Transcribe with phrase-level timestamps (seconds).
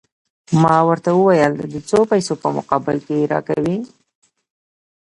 [0.61, 3.77] ما ورته وویل: د څو پیسو په مقابل کې يې راکوې؟